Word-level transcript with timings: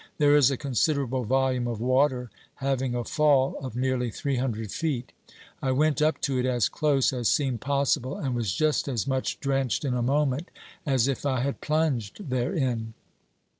There 0.17 0.35
is 0.35 0.49
a 0.49 0.57
considerable 0.57 1.25
volume 1.25 1.67
of 1.67 1.79
water, 1.79 2.31
having 2.55 2.95
a 2.95 3.03
fall 3.03 3.55
of 3.61 3.75
nearly 3.75 4.09
three 4.09 4.37
hundred 4.37 4.71
feet. 4.71 5.11
I 5.61 5.71
went 5.71 6.01
up 6.01 6.19
to 6.21 6.39
it 6.39 6.45
as 6.47 6.69
close 6.69 7.13
as 7.13 7.29
seemed 7.29 7.61
possible, 7.61 8.17
and 8.17 8.33
was 8.33 8.51
just 8.51 8.87
as 8.87 9.05
much 9.05 9.39
drenched 9.39 9.85
in 9.85 9.93
a 9.93 10.01
moment 10.01 10.49
as 10.87 11.07
if 11.07 11.23
I 11.23 11.41
had 11.41 11.61
plunged 11.61 12.31
therein. 12.31 12.95